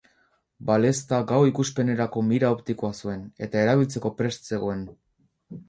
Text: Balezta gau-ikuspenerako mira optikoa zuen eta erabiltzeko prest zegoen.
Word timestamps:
Balezta 0.69 1.19
gau-ikuspenerako 1.31 2.25
mira 2.31 2.51
optikoa 2.57 2.91
zuen 3.05 3.23
eta 3.49 3.63
erabiltzeko 3.67 4.15
prest 4.23 4.53
zegoen. 4.53 4.85